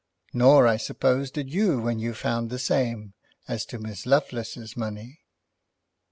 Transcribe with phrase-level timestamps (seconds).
[0.33, 3.13] Nor I suppose did you when you found the same
[3.47, 5.19] as to Miss Lovelace's money."